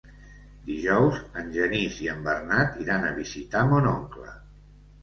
[0.69, 4.37] Dijous en Genís i en Bernat iran a visitar mon oncle.